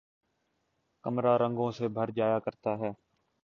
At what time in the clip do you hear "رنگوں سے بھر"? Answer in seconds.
1.37-2.11